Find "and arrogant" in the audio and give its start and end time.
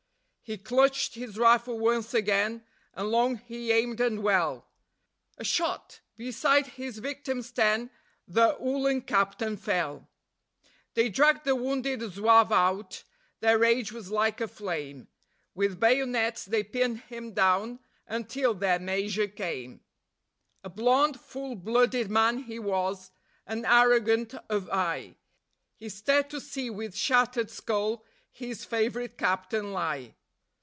23.47-24.33